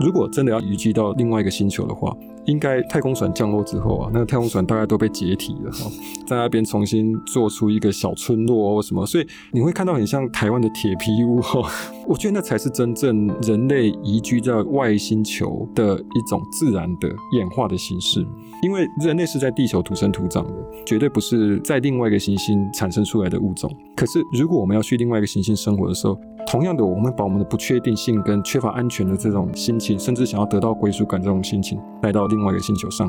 [0.00, 2.16] 如果真的要移居到另外一个星球的话，
[2.46, 5.90] 应该太空船降落之后啊，那个太空船大概都被解体了哈，
[6.26, 11.70] 在那边重新做出一个小村落或什么，所以你会看到很像台湾的铁皮屋哈。
[12.08, 18.26] 我觉得那才是真正人类移居在外星球的一种自然的演化的形式，
[18.62, 20.54] 因为人类是在地球土生土长的，
[20.86, 23.70] 绝对不是在另外一个行星产生出来的物种。
[23.94, 33.08] 可是如果我们要去另外一个行星生活的时候，同样的，我们把我们的不确定性跟缺乏安全的这种心情，甚至想要得到归属感这种心情带到另外一个星球上。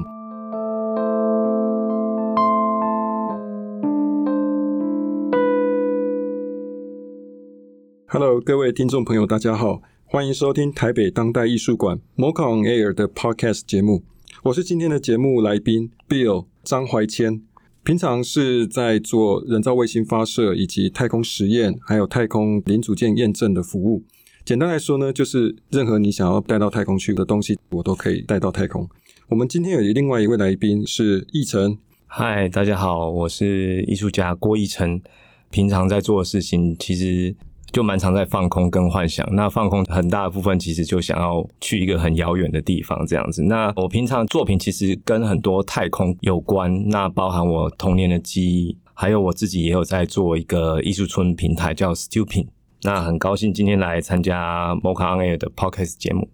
[8.07, 14.03] Hello，各位听众朋友，大家好，欢迎收听台北当代艺术馆 MoCA on Air 的 Podcast 节目。
[14.43, 17.41] 我是今天的节目来宾 Bill 张怀谦，
[17.83, 24.03] 平常是在做人造卫星发射以及太空实验，还有太空零组件验证的服务。
[24.45, 28.87] 简单来说呢，就是任何你想要带到太空去的东西，我都可以带到太空。
[29.29, 31.75] 我们今天有另外一位来宾是奕辰。
[32.05, 35.01] 嗨，大家好，我是艺术家郭奕辰。
[35.49, 37.35] 平常在做的事情，其实
[37.71, 39.27] 就蛮常在放空跟幻想。
[39.33, 43.43] 那放空很大的部分，其实就想要去一个很遥远的地方这样子。
[43.43, 52.47] 那我平常作品其实跟很多太空有关，那包含我童年的记忆，还有我自己也有在做一个艺术村平台叫 Stupid。
[52.83, 56.29] 那很高兴今天来参加 MoCA on Air 的 Podcast 节目。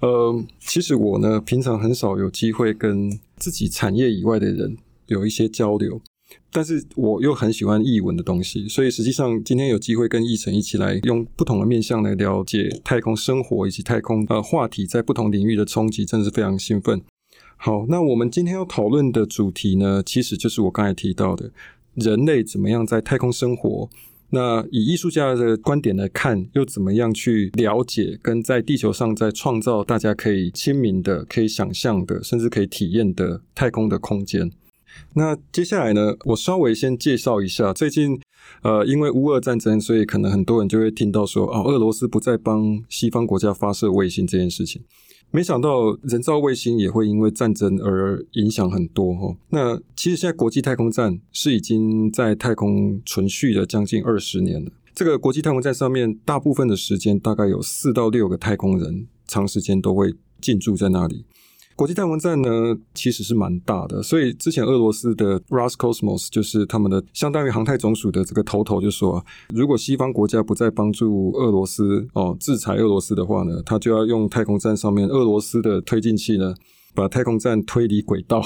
[0.00, 4.76] 呃，其实我呢，平常很少有机会跟自己产业以外的人
[5.06, 6.00] 有一些交流，
[6.52, 17.00] 但是我又很喜欢译文的东西，所以实际上今天有机会跟译晨一起来用不同的面向来了解太空生活以及太空呃话题在不同领域的冲击，真的是非常兴奋。
[17.56, 21.50] 好，那我们今天要讨论的主题呢，其实就是我刚才提到的，
[21.94, 23.88] 人类怎么样在太空生活。
[24.34, 34.50] 那以艺术家的观点来看，又怎么样去了解跟在地球上在创造大家可以亲民的、可以想象的，甚至可以体验的太空的空间？
[35.14, 38.18] 那接下来呢，我稍微先介绍一下，最近
[38.62, 44.82] 呃，因为乌俄战争，所以可能很多人就会听到说，哦，俄罗斯不再帮西方国家发射卫星这件事情。
[45.30, 49.34] 没想到人造卫星也会因为战争而影响很多哈。
[49.48, 54.70] 那其实现在国际太空站是已经在太空存续了将近二十年了。
[54.94, 61.24] 这个国际太空站上面，大部分的时间大概有四到六个太空人，长时间都会进驻在那里。
[61.74, 69.24] 国际太空站呢，其实是蛮大的，所以之前俄罗斯的 Roscosmos 就是他们的相当于航太总署的这个头头就说啊，
[69.54, 76.54] 如果西方国家不再帮助俄罗斯哦，制裁俄罗斯的话呢，他就要用太空站上面俄罗斯的推进器呢，
[76.94, 78.42] 把太空站推离轨道，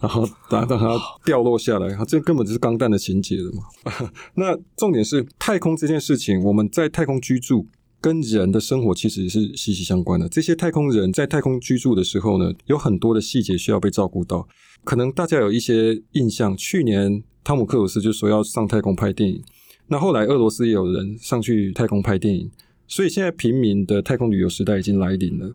[0.00, 4.10] 然后让让它掉落下来，这根本就是钢弹的情节了嘛。
[4.34, 7.66] 那重点是太空这件事情，我们在太空居住。
[8.00, 10.28] 跟人的生活其实是息息相关的。
[10.28, 14.46] 这些太空人在太空居住的时候呢，有很多的细节需要被照顾到。
[14.84, 19.42] 可能大家有一些印象，去年汤姆克鲁斯就说要上太空拍电影，
[19.88, 22.50] 那后来俄罗斯也有人上去太空拍电影，
[22.86, 25.52] 所以现在平民的太空旅游时代已经来临了。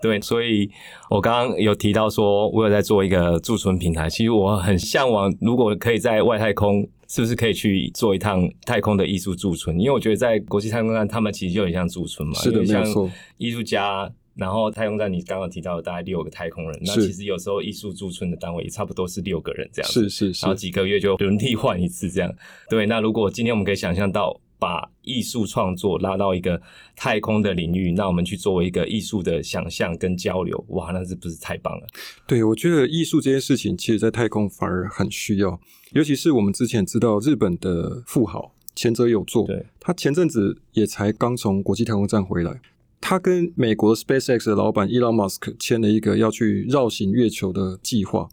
[0.00, 0.70] 对，所以
[1.08, 4.08] 我刚刚有提到说，我有在做一个驻村平台。
[4.08, 9.78] 其实我很向往，如果可以在外太空，是不是可以去做一趟太空的艺术驻村？
[9.78, 12.34] 因为我觉得在国际太空站，他们其实就很像驻村嘛。
[12.34, 13.08] 是的，没错。
[13.38, 20.08] 艺术家，然后太空站，你刚刚提到的大概六个太空人，那其实有时候艺术驻村的单位也差不多是六个人这样子。
[20.08, 20.44] 是是是。
[20.44, 22.34] 然后几个月就轮替换一次这样。
[22.68, 24.40] 对，那如果今天我们可以想象到。
[24.64, 26.58] 把艺术创作拉到一个
[26.96, 31.86] 太空的领域，那我们去作为一个艺术的想象跟交流，哇，那是不是太棒了？
[32.26, 35.60] 对，我觉得艺术这件事情，其实在太空反而很需要，
[35.92, 42.62] 尤其是我们之前知道日本的富豪前者有作，对，他前阵子也才刚从国际太空站回来，
[43.02, 48.30] 他跟美国 SpaceX 的老板 Elon Musk 签了一个要去绕行月球的计划，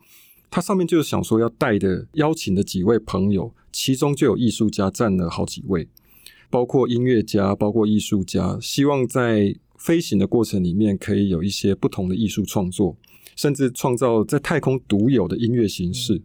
[0.49, 5.89] 他上面就是想说要带的邀请的几位朋友，其中就有艺术家占了好几位。
[6.51, 12.95] 包括音乐家，包括艺术家，希望在飞行的过程里面可以有一些不同的艺术创作，
[13.35, 16.15] 甚至创造在太空独有的音乐形式。
[16.15, 16.23] 嗯。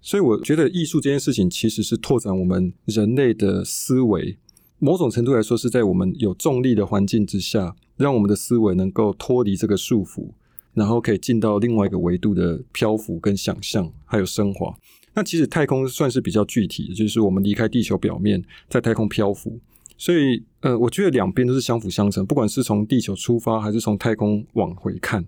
[0.00, 4.38] 所以，我觉得艺术这件事情其实是拓展我们人类的思维，
[4.78, 10.30] 某种程度来说是在我们有重力的环境之下，让我们的思维能够脱离这个束缚，
[10.74, 14.76] 然后可以进到另外一个维度的漂浮跟想象，还有升华。
[15.16, 19.58] 那其实太空算是比较具体的，就是我们离开地球表面，在太空漂浮。
[19.98, 22.24] 所以，呃，我觉得两边都是相辅相成。
[22.26, 25.24] 不管是从地球出发，还是从太空往回看，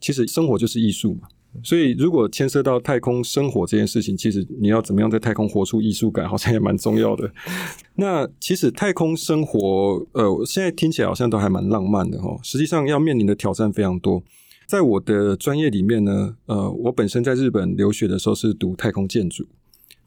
[0.00, 1.22] 其实生活就是艺术嘛。
[1.62, 7.30] 所以如果牵涉到太空生活这件事情，其实你要怎么样在太空活出艺术感，好像也蛮重要的。
[7.96, 14.22] 那其实太空生活，呃，现在听起来好像都还蛮浪漫的哈，实际上要面临的挑战非常多。
[14.72, 19.46] 在我的专业里面呢，呃，我本身在日本留学的时候是读太空建筑。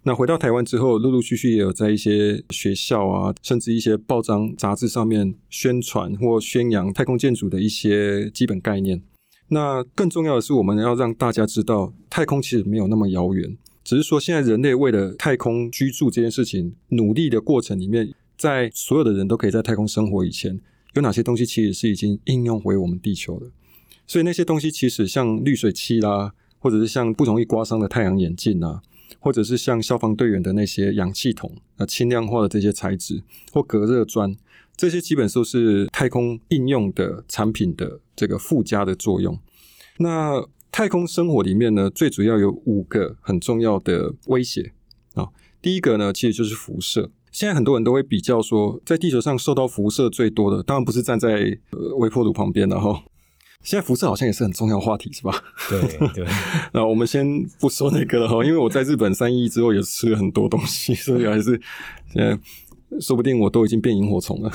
[0.02, 9.04] 那回到台湾之后，陆陆续续也有在一些学校啊，甚至一些报章杂志上面宣传或宣扬太空建筑的一些基本概念。
[9.50, 20.60] 那更重要的是，我们要让大家知道，太空其实没有那么遥远，只是说现在人类为了太空居住这件事情努力的过程里面，在所有的人都可以在太空生活以前，
[20.96, 23.46] 有哪些东西其实是已经应用回我们地球的。
[24.07, 28.81] 所以那些东西其实像滤水器啦，或者是像不容易刮伤的太阳眼镜啊。
[29.19, 34.36] 或者是像消防队员的那些氧气筒啊，轻量化的这些材质或隔热砖，
[34.78, 39.40] 这些基本都是太空应用的产品的这个附加的作用。
[39.98, 44.74] 那太空生活里面呢，最主要有五个很重要的威胁
[45.13, 45.30] 啊。
[45.60, 47.10] 第一个呢，其实就是辐射。
[47.31, 53.04] 现在很多人都会比较说，在地球上受到辐射最多的，当然不是站在呃微波炉旁边的哈。
[53.66, 55.34] 现在辐射好像也是很重要话题，是吧？
[55.68, 55.82] 对
[56.14, 56.26] 对。
[56.72, 57.26] 那我们先
[57.60, 61.60] 不说那个了哈，因为我在日本三一之后也吃了很多东西， 所以还是
[62.14, 62.40] 现在
[63.02, 64.52] 说不定我都已经变萤火虫了。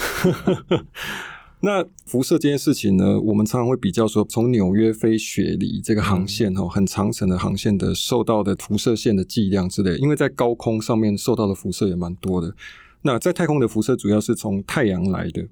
[1.62, 12.54] 那辐射这件事情呢，我们常常会比较说，从纽约飞雪梨这个航线哈，很长程的航线的受到的辐射线的剂量之类，因为在高空上面受到的辐射也蛮多的。
[13.02, 15.46] 那在太空的辐射主要是从太阳来的。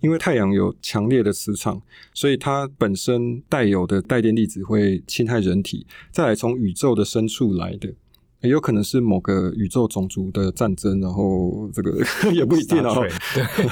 [0.00, 1.80] 因为太阳有强烈的磁场，
[2.14, 5.86] 所以它本身带有的带电粒子会侵害人体。
[6.10, 7.92] 再来从宇宙的深处来的，
[8.42, 12.02] 也有可能是某个宇宙种族的战争，然后这个
[12.32, 12.94] 也不一定啊。
[12.94, 13.10] 对，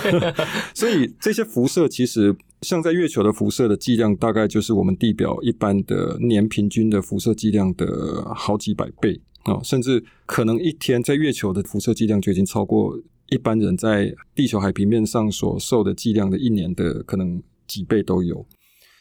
[0.75, 12.99] 所以这些辐射其实像在月球的辐射的剂量，大概就是我们地表一般的年平均的辐射剂量的好几百倍啊，甚至可能一天在月球的辐射剂量就已经超过。
[13.31, 18.47] 一般人在地球海平面上所受的剂量的一年的可能几倍都有，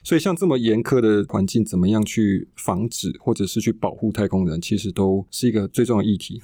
[0.04, 6.42] 所以像这么严苛的环境，怎么样去防止或者是去保护太空人，其实都是一个最重要的议题。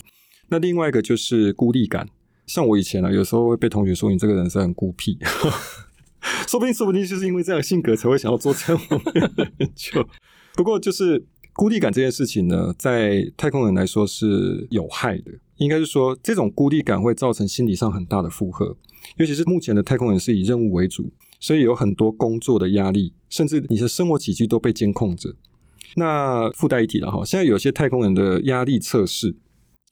[0.47, 2.07] 那另外一个就是孤立感，
[2.45, 5.17] 像我以前啊，有时候会被同学说你这个人是很孤僻，
[6.47, 8.81] 说不定说不定就是因为这样性格才会想要做这样
[9.35, 10.05] 的研究。
[10.55, 15.31] 不过就是孤立感这件事情呢，在太空人来说是有害的。
[15.63, 18.75] 应该是说，这种孤立感会造成心理上很大的负荷，
[19.15, 25.33] 尤其是目前的太空人是以任务为主，所以有很多工作的压力，甚至你的生活起居都被监控着。
[25.95, 29.35] 那附带一提了哈，现在有些太空人的压力测试，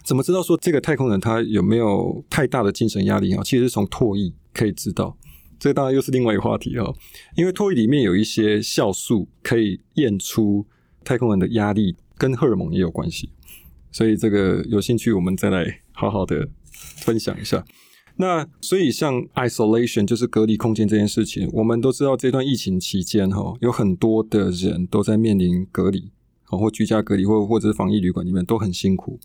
[0.04, 3.42] 怎么知道说这个太空人他有没有太大的精神压力啊？
[3.44, 5.16] 其实是从唾液可以知道，
[5.60, 6.94] 这当然又是另外一个话题哈，
[7.38, 10.66] 因为唾液里面有一些酵素可以验出
[11.04, 13.30] 太空人的压力，跟荷尔蒙也有关系。
[13.92, 17.64] 所以这个有兴趣，我们再来好好的分享一下。
[18.18, 26.12] 那所以像 isolation 就是隔离空间这件事情，我们都知道这段疫情期间哈，有很多的人都在面临隔离，
[26.46, 29.20] 或居家隔离，或或者是防疫旅馆里面都很辛苦。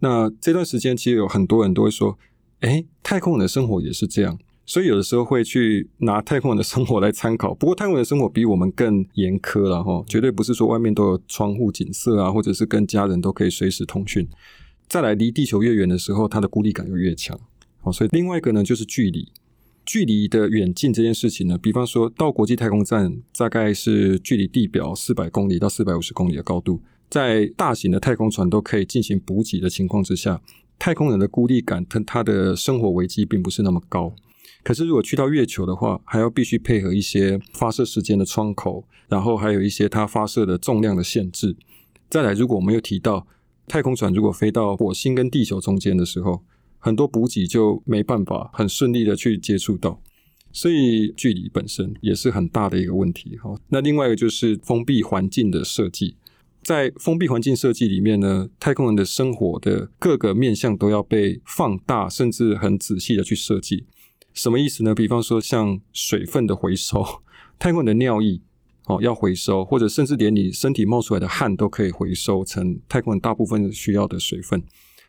[0.00, 2.18] 那这段时间其实有很多人都会说，
[2.60, 4.38] 哎，太空人的生活也是这样。
[4.66, 14.28] 所以有的时候会去拿太空人的生活来参考，不过太空人的生活比我们更严苛了哈，绝对不是说外面都有窗户景色啊，或者是跟家人都可以随时通讯。
[14.88, 17.38] 再来，离地球越远的时候，它的孤立感又越强。
[17.80, 19.28] 好，所以另外一个呢，就是距离，
[19.84, 30.40] 距离的远近这件事情呢，比方说到国际太空站，大概是距离地表四百公里到四百五十公里的高度，在大型的太空船都可以进行补给的情况之下，
[30.76, 34.12] 太空人的孤立感，跟他的生活危机并不是那么高。
[34.66, 41.56] 可是，如果去到月球的话，还要必须配合一些发射时间的窗口，然后还有一些它发射的重量的限制。
[42.10, 43.24] 再来，如果我们又提到
[43.68, 46.42] 太空船如果飞到火星跟地球中间的时候，
[46.80, 50.02] 很多补给就没办法很顺利的去接触到，
[50.50, 53.38] 所以距离本身也是很大的一个问题。
[53.38, 56.16] 哈，那另外一个就是封闭环境的设计，
[56.64, 63.84] 在封闭环境设计里面呢，太空人的生活的各个面向都要被放大，甚至很仔细的去设计。
[64.36, 64.94] 什么意思呢？
[64.94, 67.02] 比方说，像水分的回收，
[67.58, 68.38] 太空人的尿液
[68.84, 74.62] 哦要回收，或者甚至连你身体冒出来的汗都可以回收成太空人大部分需要的水分。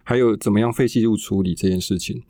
[0.03, 2.24] 还有怎么样废弃物处理这件事情。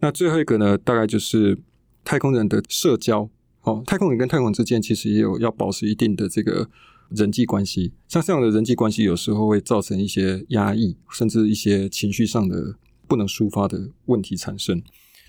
[0.00, 1.56] 那最后一个呢，大概就是
[2.04, 3.30] 太空人的社交
[3.62, 6.68] 哦，太空人跟太空人之间其实也有要保持一定的这个
[7.10, 7.92] 人际关系。
[8.08, 12.74] 像这样的人际关系，有时候会造成一些压抑，甚至一些情绪上的
[13.06, 14.82] 不能抒发的问题产生。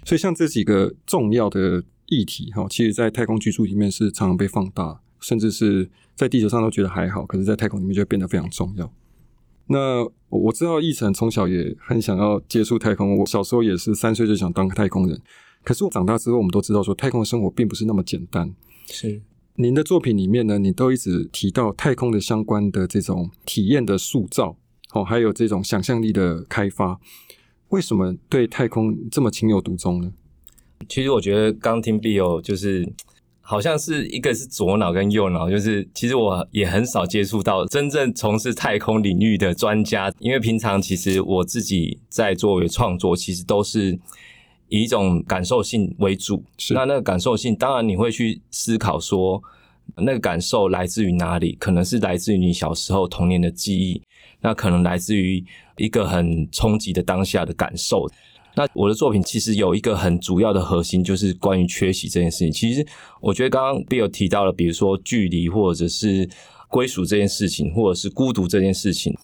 [0.03, 8.91] 所以，像这几个重要的议题，哈，其实，在太空居住里面是常常被放大、甚至是在地球上都觉得还好，可是在太空里面就会变得非常重要。
[9.67, 15.21] 那我知道奕晨从小也很想要接触太空，我小时候也是三岁就想当太空人。
[15.63, 18.53] 可是我长大之后，我们都知道说太空的生活并不是那么简单。
[18.87, 19.21] 是
[19.55, 24.57] 您的作品里面呢，你都一直提到太空的相关的这种体验的塑造，
[24.93, 26.99] 哦，还有这种想象力的开发。
[27.71, 30.11] 为什么对太空这么情有独钟呢？
[30.87, 32.87] 其实我觉得刚听 Bill 就是
[33.39, 43.97] 好像是一个是左脑跟右脑，就是其实我也很少接触到真正从事太空领域的专家，因为平常其实我自己在作为创作，其实都是
[44.67, 46.43] 以一种感受性为主。
[46.57, 46.73] 是。
[46.73, 49.41] 那那个感受性，当然你会去思考说，
[49.95, 51.55] 那个感受来自于哪里？
[51.59, 54.01] 可能是来自于你小时候童年的记忆，
[54.41, 55.43] 那可能来自于
[55.77, 58.09] 一个很冲击的当下的感受。
[58.53, 62.51] 那我的作品其实有一个很主要的核心，就是关于缺席这件事情。
[62.51, 62.85] 其实
[63.21, 66.29] 我觉得刚刚 Bill 提到了，比如说距离，或者是
[66.67, 69.15] 归属这件事情，或者是孤独这件事情，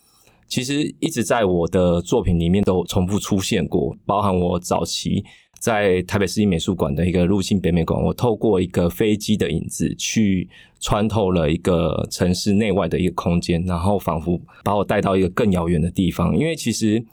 [0.47, 3.97] 其实一直在我的作品里面都重复出现过。
[4.05, 5.25] 包含我早期
[5.59, 10.47] 在台北市立美术馆的一个入境北美馆，我透过一个飞机的影子去
[10.79, 16.37] 穿透了一个城市内外的一个空间，然后仿佛把我带到一个更遥远的地方。
[16.37, 17.03] 因为其实。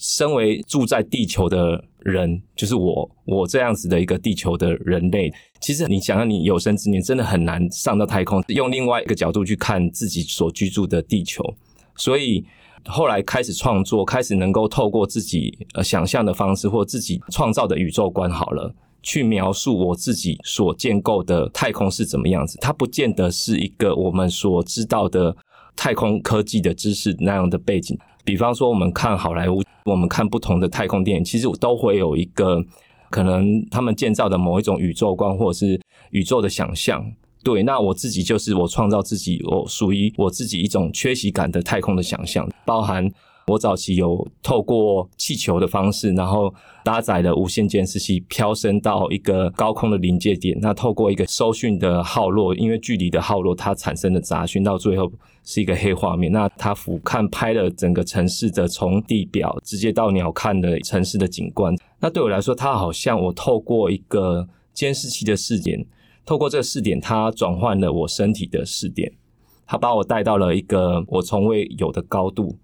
[0.00, 5.28] 身为住在地球的人，就是我，我这样子的一个地球的人类，
[5.60, 11.42] 其实你想想，你有生之年真的很难上到太空，用另外一个角度去看自己所居住的地球。
[11.96, 12.44] 所以
[12.86, 22.58] 后来开始创作，开始能够透过自己呃想象的方式，或自己创造的宇宙观，好了，去描述我自己所建构的太空是怎么样子。
[22.60, 25.36] 它不见得是一个我们所知道的
[25.76, 27.98] 太空科技的知识那样的背景。
[28.24, 32.62] 比方说，我们看好莱坞，我们看不同的太空电影，其实都会有一个
[33.10, 35.80] 可能他们建造的某一种宇宙观，或者是
[36.10, 37.04] 宇宙的想象。
[37.42, 43.10] 对，那我自己就是我创造自己，我属于我自己一种缺席感的太空的想象，包含。
[43.50, 46.52] 我早期有透过气球的方式，然后
[46.84, 50.54] 搭载了无线监视器飘升到一个高空的临界点。
[50.60, 55.10] 那透过一个收讯的耗落，因为距离的耗落，它产生的杂讯，到最后
[55.44, 56.30] 是一个黑画面。
[56.30, 61.74] 那它俯瞰拍了整个城市的从地表直接到鸟瞰的城市的景观。
[62.00, 65.82] 那对我来说，它好像我透过一个监视器的视点，
[66.28, 69.10] 透过这个视点，它转换了我身体的视点，
[69.66, 72.54] 它把我带到了一个我从未有的高度。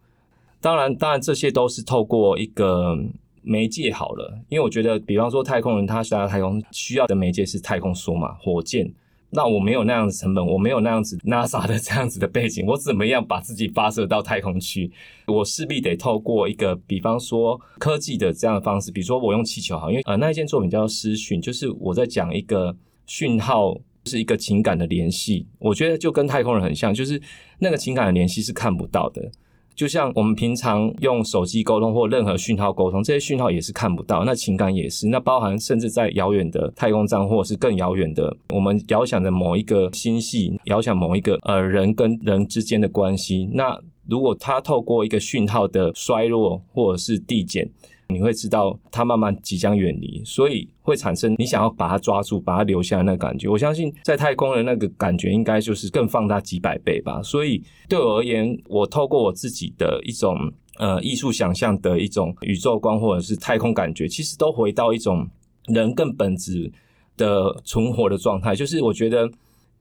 [0.61, 2.94] 当然，当然，这些都是透过一个
[3.40, 8.92] 媒介好了，因为我觉得，比方说太空人他需要太空需要的媒介是太空梭嘛，火箭。
[9.30, 14.92] 那我没有那样子成本，我没有那样子 NASA 的这样子的背景，我怎么样把自己发射到太空去？
[15.26, 27.20] 我势必得透过一个，比方说科技的这样的方式，比如说我用气球好，因为呃那一件作品叫失讯，就是我在讲一个讯号是一个情感的联系，我觉得就跟太空人很像，就是
[27.58, 29.30] 那个情感的联系是看不到的。
[29.75, 43.76] 就像我们平常用手机沟通或任何讯号沟通，这些讯号也是看不到，那情感也是，那包含甚至在遥远的太空站，或是更遥远的我们遥想的某一个星系，遥想某一个呃人跟人之间的关系，那
[44.08, 47.68] 如果它透过一个讯号的衰落或者是递减。
[48.08, 53.49] 你会知道它慢慢即将远离，所以会产生你想要把它抓住、把它留下的那感觉。
[53.49, 57.23] 我相信在太空的那个感觉应该就是更放大几百倍吧。
[57.23, 60.37] 所以对我而言，我透过我自己的一种
[60.78, 65.26] 呃艺术想象的一种宇宙观或者是太空感觉，其实都回到一种
[65.68, 66.70] 人更本质
[67.16, 68.54] 的存活的状态。
[68.54, 69.28] 就是我觉得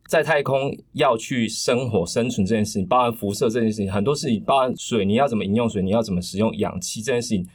[0.08, 7.46] 在太空要去生活、生存这件事情，包含辐射这件事情，很多事情，包含水，你要怎么饮用水，你要怎么使用氧气这件事情。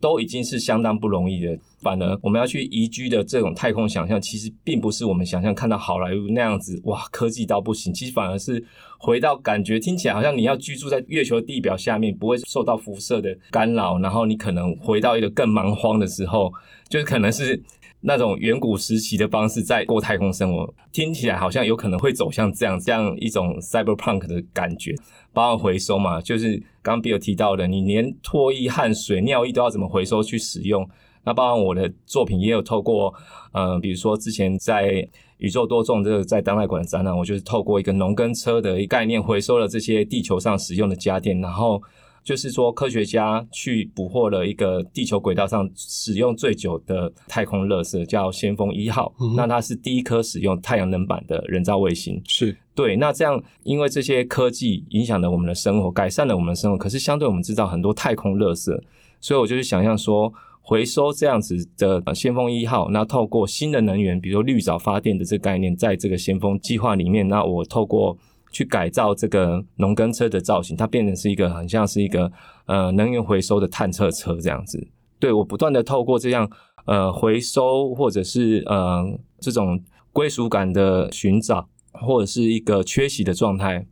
[0.00, 7.92] 都已经是相当不容易的，反而我们要去移居的这种太空想象，其实并不是我们想象看到好莱坞那样子，哇，科技到不行。
[7.92, 8.62] 其实反而是
[8.98, 16.52] 回到感觉，听起来好像你要居住在月球地表下面，不会受到辐射的干扰，然后你可能回到一个更蛮荒的时候，
[16.88, 17.62] 就是可能是。
[18.00, 24.94] 那种远古时期的方式在过太空生活，听起来好像有可能会走向这样这样一种 cyberpunk 的感觉。
[25.32, 30.88] 包括回收嘛，就是刚刚 Bill 提到的，你连唾液、汗水、尿液都要怎么回收去使用？
[31.24, 33.12] 那包括我的作品也有透过，
[33.52, 41.82] 呃，比如说之前在宇宙多重这个在当代馆的展览，我就是透过一个农耕车的概念，回收了这些地球上使用的家电，然后。
[42.26, 49.14] 就是说，科学家去捕获了一个地球轨道上使用最久的太空垃圾，叫先锋一号。
[49.20, 49.36] 嗯。
[49.36, 52.20] 那它是第一颗使用太阳能板的人造卫星。
[52.26, 52.96] 是对。
[52.96, 56.76] 那这样，因为这些科技影响了我们的生活，改善了我们的生活。
[56.76, 58.76] 可是，相对我们知道很多太空垃圾，
[59.20, 68.18] 所以我就是想象说，回收这样子的先锋一号，那透过新的能源，比如说绿藻发电的这个概念，在这个先锋计划里面，那我透过
[68.50, 72.30] 去改造这个农耕车的造型，它变成是一个很像是一个
[72.66, 74.88] 呃能源回收的探测车这样子。
[75.18, 76.50] 对，我不断的透过这样
[76.84, 79.80] 呃回收或者是呃这种
[80.12, 83.86] 归属感的寻找，或者是一个缺席的状态，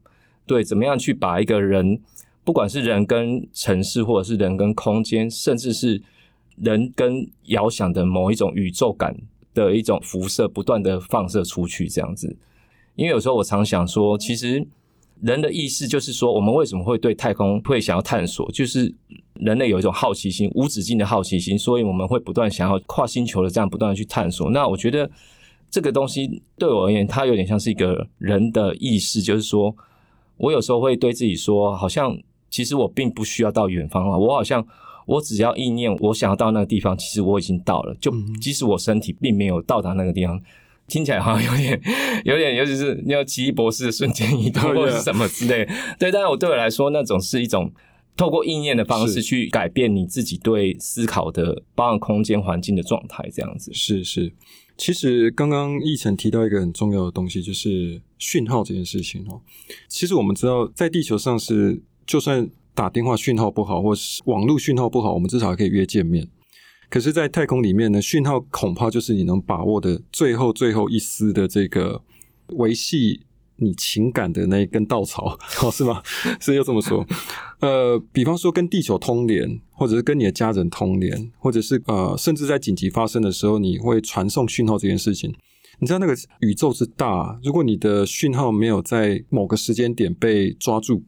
[0.46, 2.00] 对，怎么样去把一个人，
[2.44, 6.02] 不管是人跟城市，或者是人跟空间，甚至是
[6.56, 9.16] 人跟遥想的某一种宇宙感
[9.52, 12.36] 的一种辐射，不断的放射出去，这样子。
[12.96, 14.66] 因为有时候我常想说，其实
[15.20, 18.50] 人的意识就是说，我们为什么会对太空会想要探索？
[18.52, 18.94] 就是
[19.34, 24.50] 人类有一种好奇心，无止境的好奇心，所以我们会不断想要跨星球的这样不断的去探索。
[24.50, 25.10] 那我觉得
[25.70, 29.74] 这个东西对我而言，它有点像是一个人的意识，就是说
[30.36, 32.16] 我有时候会对自己说，好像
[32.50, 34.66] 其实我并不需要到远方啊，我好像。
[35.06, 37.94] 我只要意念，我想要到那个地方，其实我已经到了。
[38.00, 38.10] 就
[38.40, 40.40] 即使我身体并没有到达那个地方，
[40.86, 41.80] 听起来好像有点、
[42.24, 45.64] 有点，尤其是你要奇异博士的瞬间移动 或者是什么之类。
[45.98, 47.72] 对，但是我对我来说，那种是一种
[48.16, 53.72] 透过意念的方式去改变你自己对思考的包含空间环境的状态，这样子。
[53.72, 54.32] 是是，
[54.76, 59.40] 其实刚刚奕晨提到一个很重要的东西，就是讯号这件事情哦。
[59.88, 62.48] 其实我们知道，在地球上是就算。
[62.76, 66.26] 打电话讯号不好，或是网络讯号不好，我们至少还可以约见面。
[66.90, 72.00] 可是，在太空里面呢，讯号恐怕就是你能把握的最后最后一丝的这个
[72.50, 73.22] 维系
[73.56, 76.02] 你情感的那一根稻草， 哦，是吗？
[76.40, 77.04] 是要这么说。
[77.60, 85.34] 呃，比方说跟地球通联，或者是跟你的家人通联，或者是呃，甚至在紧急发生的时候，你会传送讯号这件事情。
[85.80, 91.02] 你知道那个宇宙之大，如果你的讯号没有在某个时间点被抓住。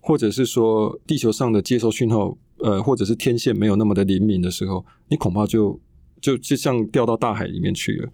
[0.00, 5.80] 或者是说，地球上的接收讯号，呃，或者是天线没有那么的灵敏的时候，你恐怕就
[6.20, 8.08] 就就像掉到大海里面去了。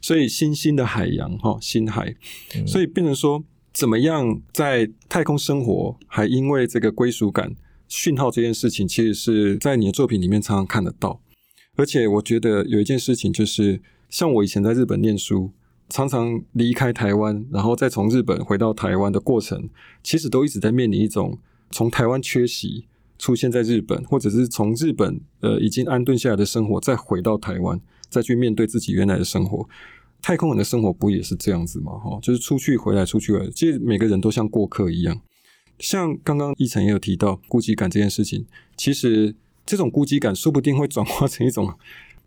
[0.00, 2.14] 所以，新兴的海洋，哈，新海，
[2.66, 3.42] 所以变成说，
[3.72, 7.54] 怎么样在太空生活，还因为这个归属感，
[7.88, 11.20] 讯号这件事情，其实是在你的作品里面常常看得到。
[11.76, 15.52] 而且，我觉得有一件事情，就是像我以前在日本念书。
[15.90, 19.70] 常常离开台湾，然后再从日本回到台湾的过程，
[20.02, 21.38] 其实都一直在面临一种
[21.70, 22.84] 从台湾缺席，
[23.18, 29.68] 出现在日本，或者是从日本呃已经安顿下来的生活，再回到台湾，再去面对自己原来的生活。
[30.20, 31.92] 太空人的生活不也是这样子吗？
[31.92, 35.20] 哈，就是出去回来，出去回来，其实每个人都像过客一样。
[35.78, 38.44] 像刚刚奕成也有提到孤寂感这件事情，
[38.76, 41.72] 其实这种孤寂感说不定会转化成一种。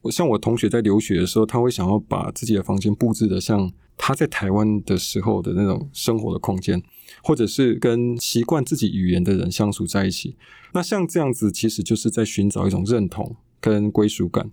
[0.04, 6.82] 我像我同学在留学的时候，他会想要把自己的房间布置的像他在台湾的时候的那种生活的空间，
[7.24, 10.36] 或者是跟习惯自己语言的人相处在一起。
[10.74, 14.52] 那像这样子，其实就是在寻找一种认同跟归属感，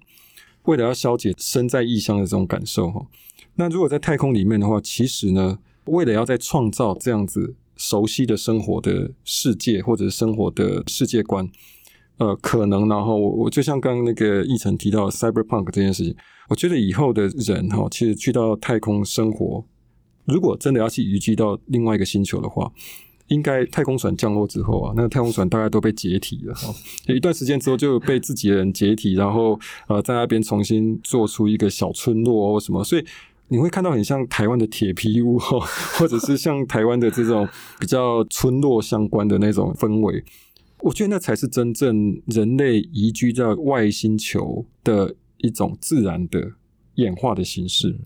[0.64, 3.06] 为了要消解身在异乡的这种感受哈。
[3.54, 11.48] 那如果在太空里面的话，其实呢，为了要在创造这样子熟悉的生活的世界，或者是生活的世界观。
[12.18, 16.16] 呃，可能，然后我我就像刚刚那个奕晨提到 cyberpunk 这件事情，
[16.48, 19.64] 我觉得以后的人哈，其实去到太空生活，
[20.28, 22.70] 如果真的要去移居到另外一个星球的话，
[23.28, 26.74] 应该太空船降落之后啊，那个太空船大概都被解体了哈，
[27.06, 33.04] 一段时间之后就被自己的人解体，然后呃在那边重新做出一个小村落或什么，所以
[33.48, 35.58] 你会看到很像台湾的铁皮屋哈，
[35.98, 37.46] 或者是像台湾的这种
[37.78, 40.24] 比较村落相关的那种氛围。
[40.80, 46.52] 我觉得那才是真正人类移居在外星球的一种自然的
[46.94, 47.98] 演化的形式，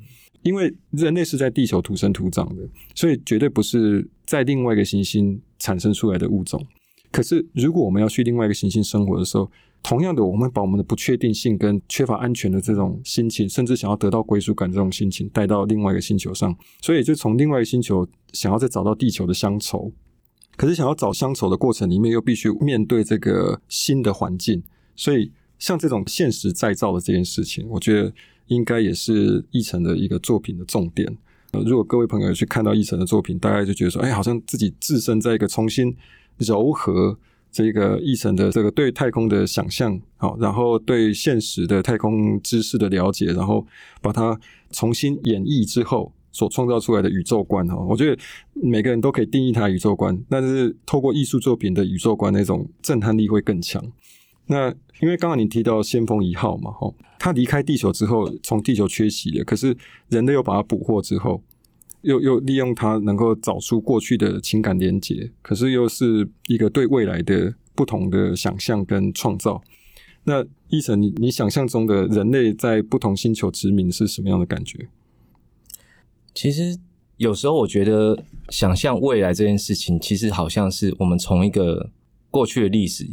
[0.43, 2.63] 因为人类是在地球土生土长的，
[2.95, 6.65] 所以绝对不是在另外一个行星产生出来的物种。
[7.11, 9.51] 可是，如果我们要去另外一个行星生活的时候，
[9.83, 19.93] 同样的，我们把我们的不确定性跟缺乏安全的这种心情，甚至想要得到归属感这种心情带到另外一个星球上，所以就从另外一个星球想要再找到地球的乡愁。
[20.57, 24.63] 可是想要找乡愁的过程里面，又必须面对这个新的环境，
[24.97, 28.13] 所以像这种现实再造的这件事情，我觉得
[28.55, 31.07] 应该也是奕成的一个作品的重点。
[31.53, 35.95] 呃，如果各位朋友去看到奕成的作品，大概就觉得说，哎，好像自己置身在一个重新
[36.39, 37.19] 糅合
[37.51, 43.67] 这个奕成的这个对太空的想象，好，然后对现实的太空知识的了解，然后
[44.01, 44.39] 把它
[44.71, 46.13] 重新演绎之后。
[46.35, 48.19] 所创造出来的宇宙观哈，我觉得
[48.55, 53.85] 每个人都可以定义他的宇宙观，但是透过艺术作品的宇宙观，那种震撼力会更强。
[54.47, 59.77] 那因为刚刚你提到先锋一号嘛，哈，他离开地球之后，从地球缺席了，可是
[60.09, 61.43] 人类又把它捕获之后，
[62.03, 69.63] 又又利用它能够找出过去的情感连结，可是又是一个对未来的不同的想象跟创造。
[70.25, 74.89] 那奕成，你你想象中的人类在不同星球殖民是什么样的感觉？
[76.35, 76.79] 其实
[77.17, 81.91] 有时候我觉得，想象未来这件事情，其实好像是我们从一个
[82.31, 83.07] 过去的历史，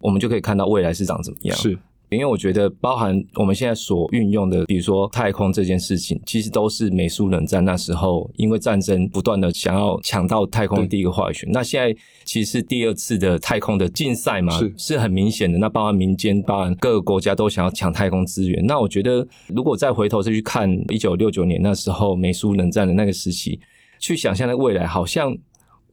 [0.00, 1.56] 我们就可以看到未来是长怎么样。
[1.56, 1.78] 是。
[2.10, 11.46] 因为我觉得，包含我们现在所运用的，比如说太空这件事情，其实都是美苏冷战那时候，因为战争不断的想要抢到太空的第一个话语权。
[11.52, 15.58] 那现在其实是第二次的太空的竞赛嘛，是是很明显的。
[15.58, 18.64] 那包含民间，包含各个国家都想要抢太空资源。
[18.64, 23.60] 那我觉得，如果再回头再去看一九六九年那时候美苏冷战的那个时期，
[23.98, 25.36] 去想象的未来，好像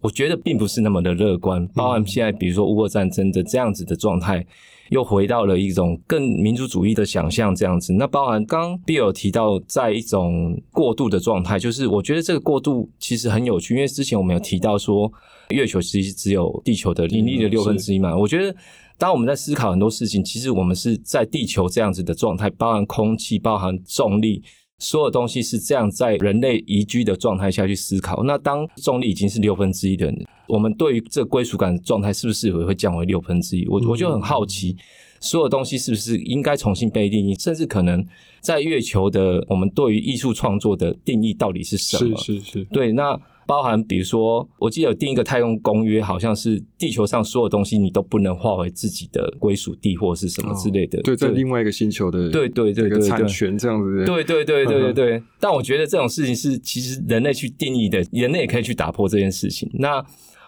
[0.06, 1.68] 我觉得并不是那么的乐观。
[1.70, 4.46] 包含现在，比如说乌俄战争的这样子的状态。
[4.92, 7.92] 又回到了一种更民族主义的想象，这样子。
[7.92, 15.12] 那包含刚刚 Bill 提到，在一种过渡的状态，就是我觉得这个过渡其实很有趣，因为之前我们有提到说，
[15.50, 18.16] 月球其实只有地球的引力的六分之一嘛。
[18.16, 18.56] 我觉得，
[18.96, 24.44] 当我们在思考很多事情，其实我们是在地球这样子的状态，包含空气，包含重力。
[24.80, 28.24] 所有东西是这样在人类宜居的状态下去思考。
[28.24, 33.68] 那当重力已经是六分之一的人，我们对于这个归属感的状态是不是也会降为六分之一？
[33.68, 34.76] 我我就很好奇，
[35.20, 37.36] 所有东西是不是应该重新被定义？
[37.36, 38.06] 甚至可能
[38.42, 42.18] 在月球的我们对于艺术创作的定义到底是什么？
[42.18, 43.20] 是是是，对那。
[43.48, 50.98] 包含比如说，我记得有定一个太空公约，好像是地球上所有东西你都不能划为自己的归属地或者是什么之类的。
[51.00, 54.04] 哦、对，在另外一个星球的对对对对产权这样子。
[54.06, 55.24] 对对对对对对。
[55.40, 59.70] 但我觉得这种事情是其实人类去定义的，人类也可以去打破这件事情。
[59.76, 60.04] 那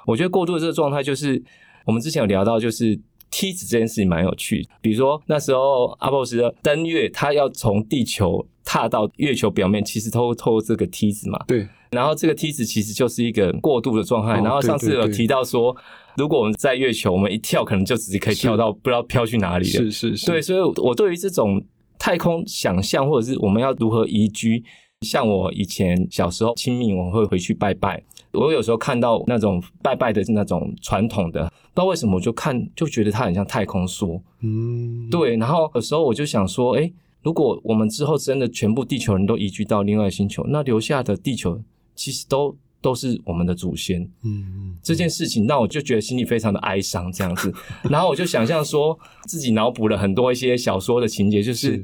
[0.06, 1.42] 我觉得过度的这个状态，就是
[1.86, 4.68] 我们之前有聊到，就是梯子这件事情蛮有趣。
[4.82, 11.38] 比如说那时候阿波罗斯登月，他要从地球踏到月球表面，其实透透过这个梯子嘛。
[11.48, 11.68] 对。
[11.91, 14.34] 然后这个梯子其实就是一个过渡的状态。
[14.41, 15.76] 然后上次有提到说，
[16.17, 19.71] 如果我们在月球，我们一跳可能就直接可以跳到不知道飘去哪里了。
[19.71, 20.26] 是是是。
[20.26, 21.63] 对，所以我对于这种
[21.97, 24.63] 太空想象，或者是我们要如何移居，
[25.02, 34.19] 像我以前小时候清明我会回去拜拜，我有时候看到那种拜拜的那种传统的，不知道为什么我就看就觉得它很像太空梭。
[34.41, 35.10] 嗯。
[35.10, 41.62] 对，然后有时候我就想说，哎，如果我们之后真的全部地球人都移居到另外星球，那留下的地球。
[41.98, 47.52] 其实都都是我们的祖先，嗯嗯，这件事情，那我就觉得心里非常的哀伤，这样子。
[47.90, 51.84] 然后我就想象说，自己脑补了很多一些小说的情节，就是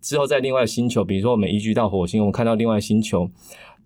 [0.00, 3.28] 之后在另外星球，比如说我们移居到火星，我们看到另外星球，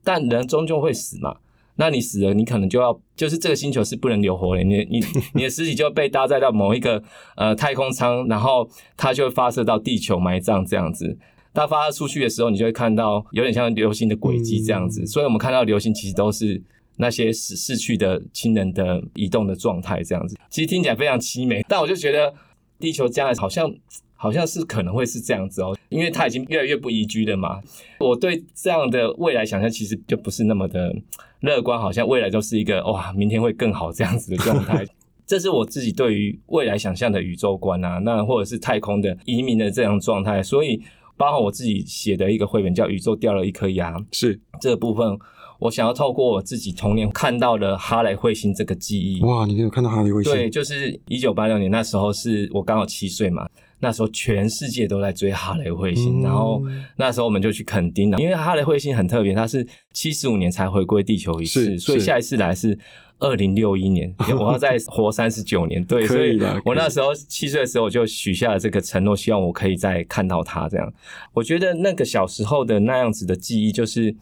[0.05, 1.37] 但人终究会死嘛。
[1.77, 5.03] 那你死了，你可能就要，就是这个星球是不能留活的，你你
[5.33, 7.03] 你的尸体就会被搭载到某一个
[7.37, 11.17] 呃太空舱，然后它就会发射到地球埋葬这样子。
[11.53, 16.63] 它发出去的时候，你就会看到有点像流星的轨迹这样子，嗯、所以我们看到流星其实都是
[16.97, 20.37] 那些死逝去的亲人的移动的状态这样子。
[20.49, 22.33] 其实听起来非常凄美，但我就觉得
[22.79, 23.69] 地球将来好像
[24.15, 27.61] 好像是可能会是这样子哦，因为它已经越来越不宜居了嘛。
[27.99, 30.95] 我对这样的未来想象其实就不是那么的
[31.41, 34.87] 乐观，好像未来都是一个哇，明天会更好这样子的状态。
[35.27, 40.81] 这是我自己对于未来想象的宇宙观啊，那或者是太空的移民的这样状态，所以。
[41.21, 45.19] 包括我自己写的一个绘本叫《宇宙掉了一颗牙》，是这个部分，
[45.59, 49.21] 我想要透过我自己童年看到的哈雷彗星这个记忆。
[49.23, 50.33] 哇，你有看到哈雷彗星？
[50.33, 53.47] 对，就是一九八六年那时候，是我刚好七岁嘛。
[53.81, 56.63] 那时候全世界都在追哈雷彗星，嗯、然后
[56.97, 58.19] 那时候我们就去垦丁了。
[58.19, 62.79] 因为哈雷彗星很特别，它是七十五年才回归地球一次，所以下一次来是。
[63.23, 70.67] 二零六一年，我要再活三十九年，对， 所以我那时候七岁的时候，我就许下了这个承诺，希望我可以再看到它。
[70.71, 70.91] 这样，
[71.35, 74.17] 我觉得那个小时候的那样子的记忆，就是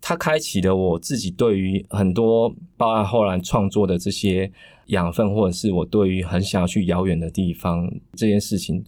[0.00, 4.50] 它开启了我自己对于很多包含后来创作的这些
[4.86, 8.82] 养分，或者是我对于很想要去遥远的地方这件事情。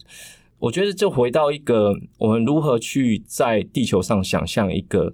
[0.59, 5.13] 我觉得就回到一个，我们如何去在地球上想象一个，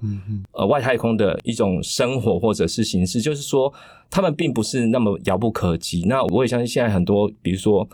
[0.51, 3.73] 呃，外太空的一种生活或者是形式，就是说，
[4.11, 6.03] 他们并不是那么遥不可及。
[6.07, 7.87] 那我也相信现在很多，比如说，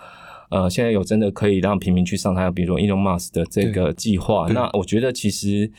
[0.50, 4.48] 呃，现在有真的可以让平民去上太空，比如说 Elon Musk 的这个计划。
[4.50, 5.72] 那我觉得其实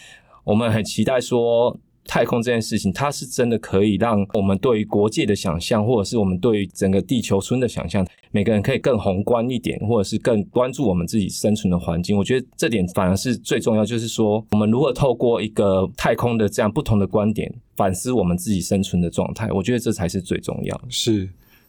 [0.45, 1.79] 我们很期待说。
[2.07, 12.17] 太空这件事情，它是真的可以让我们对于国界的想象，或者是我们对于整个地球村的想象，每个人可以更宏观一点，或者是更关注我们自己生存的环境。
[12.17, 19.51] 我觉得这点反而是最重要，就是说我们如何透过一个太空的这样不同的观点，反思我们自己生存的状态。
[19.53, 20.81] 我觉得这才是最重要。
[20.89, 21.29] 是，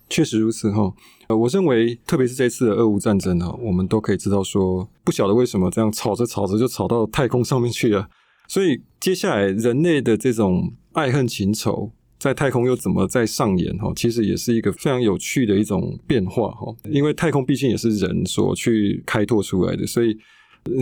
[0.09, 0.93] 确实如此哈。
[1.27, 8.07] 呃，我认为，特别是这次的俄乌战争呢，我们都可以知道说，不晓得为什么这样吵着吵着就吵到太空上面去了。
[8.47, 13.91] 所以接下来人类的这种爱恨情仇，在太空又怎么在上演哈？
[13.95, 16.75] 其实也是一个非常有趣的一种变化哈。
[16.89, 20.17] 因为太空毕竟也是人所去开拓出来的，所以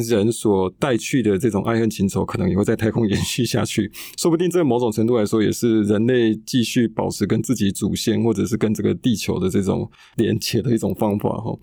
[0.07, 3.91] 人所带去的这种爱恨情仇，可能也会在太空延续下去。
[4.17, 11.55] 说不定在某种程度来说，也是人类继续保持跟自己祖先或者是跟这个地球的这种连接的一种方法哈。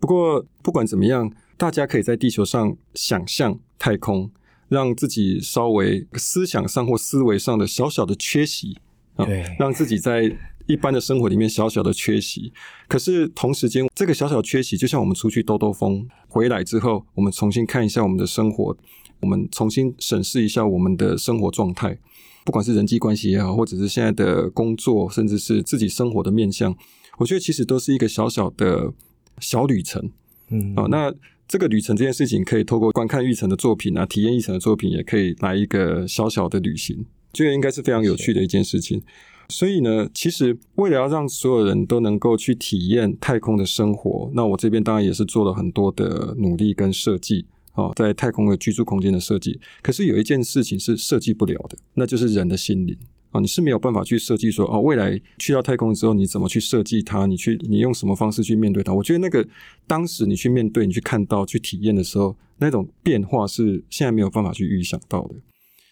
[0.00, 4.30] 不过不管怎么样，大家可以在地球上想象太空，
[4.68, 8.78] 让自己稍微思想上或思维上的小小的缺席。
[9.16, 9.26] 啊，
[9.58, 10.30] 让自己在
[10.66, 12.52] 一般的生活里面小小的缺席，
[12.86, 18.76] 可是同时间这个小小缺席，就像我们出去兜兜风回来之后，我们重新看一下我们的生活，
[19.20, 21.98] 我们重新审视一下我们的生活状态，
[22.44, 26.76] 不管是人际关系也好，或者是现在的工作，甚至是自己生活的面向，
[27.16, 28.92] 我觉得其实都是一个小小的
[29.40, 30.10] 小旅程。
[30.50, 31.10] 嗯，啊，那
[31.48, 37.04] 这个旅程这件事情，可以透过观看玉成的作品啊，体验玉成的作品，也可以来一个小小的旅行。
[37.32, 39.02] 这个应该是非常有趣的一件事情，
[39.48, 49.60] 所以呢，其实为了要让所有人都能够去体验太空的生活，那我这边当然也是做了很多的努力跟设计啊，在太空的居住空间的设计。
[49.82, 52.96] 可是有一件事情是设计不了的，那就是人的心灵
[53.30, 58.94] 啊，你是没有办法去设计说哦，未来去到太空之后你怎么去设计它，你去你用什么方式去面对它？
[58.94, 59.46] 我觉得那个
[59.86, 65.34] 当时你去面对、你去看到、去体验的时候，那种变化是现在没有办法去预想到的。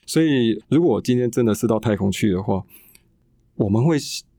[0.07, 2.62] 所以，如果今天真的是到太空去的话，
[3.57, 3.97] 我们会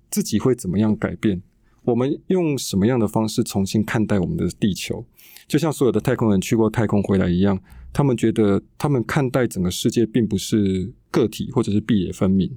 [0.09, 1.41] 自己会怎么样改变？
[1.83, 5.05] 我们用什么样的方式重新看待我们的地球？
[5.47, 7.59] 就像所有的太空人去过太空回来一样，
[7.93, 12.51] 他们觉得他们看待整个世界并不是个体或者是壁垒分明，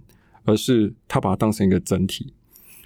[0.49, 2.33] 而是他把它当成一个整体。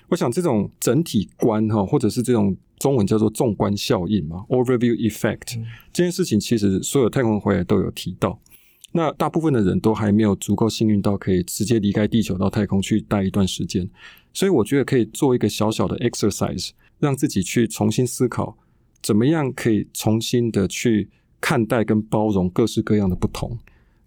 [0.09, 8.39] 我想这种整体观哈，或者是这种中文叫做纵观效应嘛 （Overview Effect），嗯，这件事情其实所有太空人回来都有提到。
[8.91, 13.89] 那大部分的人都还没有足够幸运到可以直接离开地球到太空去待一段时间，
[14.35, 18.59] 所以我觉得可以做一个小小的 exercise，让自己去重新思考，
[19.01, 21.09] 怎么样可以重新的去
[21.41, 23.57] 看待跟包容各式各样的不同。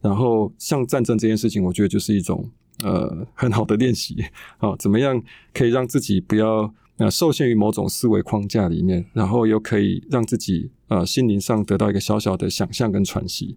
[0.01, 2.47] 然后像战争这件事情，我觉得就是一种
[2.83, 4.15] 呃很好的练习
[4.59, 5.21] 啊，怎么样
[5.53, 13.55] 可以让自己不要呃受限于某种思维框架里面，然后又可以让自己呃心灵上得到一个小小的想象跟喘息。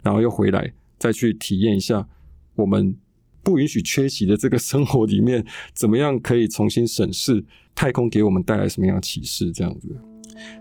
[0.00, 2.06] 然后又回来，再去体验一下
[2.54, 2.96] 我们
[3.42, 9.50] 不允许缺席的这个生活里面，怎么样可以重新审视太空给我们带来什么样的启示？
[9.50, 9.88] 这样子。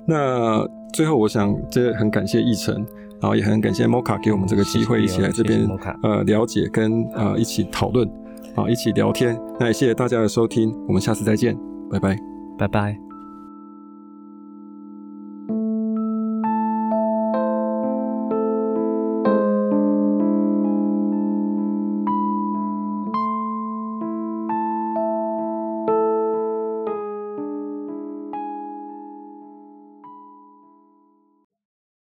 [0.07, 2.83] 那最后，我想这很感谢奕成，
[3.21, 5.67] 然后也很感谢 Mocha 给我们这个机会，一起来这边
[6.03, 8.07] 呃了解跟呃一起讨论
[8.55, 9.39] 啊，一起聊天。
[9.59, 11.57] 那也谢谢大家的收听，我们下次再见，
[11.89, 12.17] 拜拜，
[12.57, 13.06] 拜拜。